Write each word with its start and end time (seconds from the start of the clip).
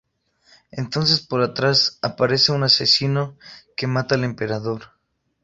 Entonces 0.71 1.19
por 1.21 1.43
atrás 1.43 1.99
aparece 2.01 2.51
un 2.51 2.63
asesino, 2.63 3.37
que 3.77 3.85
mata 3.85 4.15
al 4.15 4.23
emperador. 4.23 4.93